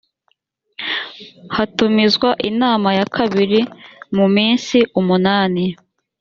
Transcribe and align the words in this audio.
hatumizwa 1.55 2.29
inama 2.49 2.89
ya 2.97 3.05
kabiri 3.15 3.59
mu 4.15 4.25
minsi 4.35 4.77
umunani 4.99 5.63